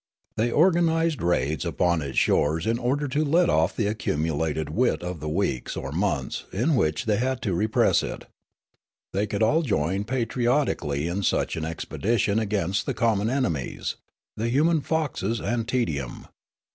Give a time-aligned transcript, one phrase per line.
[0.35, 5.19] They organised raids upon its shores in order to let off the accumulated wit of
[5.19, 8.25] the weeks or months in which they had had to repress it.
[9.13, 13.95] They could all join patriotically in such an expedition against the connnon enemies,
[14.35, 16.25] the human foxes and tedium.